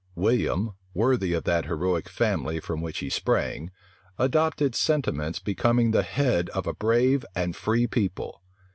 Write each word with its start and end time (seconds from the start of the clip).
William, 0.15 0.71
worthy 0.95 1.31
of 1.33 1.43
that 1.43 1.65
heroic 1.65 2.09
family 2.09 2.59
from 2.59 2.81
which 2.81 2.97
he 3.01 3.09
sprang, 3.11 3.69
adopted 4.17 4.73
sentiments 4.73 5.37
becoming 5.37 5.91
the 5.91 6.01
head 6.01 6.49
of 6.55 6.65
a 6.65 6.73
brave 6.73 7.23
and 7.35 7.55
free 7.55 7.85
people. 7.85 8.41